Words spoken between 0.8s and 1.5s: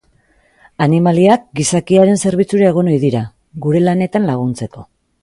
Animaliak